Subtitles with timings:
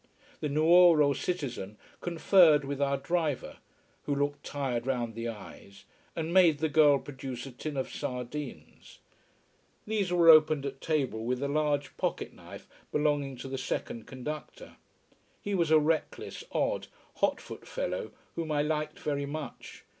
[0.39, 3.57] The Nuoro citizen conferred with our driver
[4.05, 5.83] who looked tired round the eyes
[6.15, 8.97] and made the girl produce a tin of sardines.
[9.85, 14.77] These were opened at table with a large pocket knife belonging to the second conductor.
[15.39, 16.87] He was a reckless, odd,
[17.17, 19.83] hot foot fellow whom I liked very much.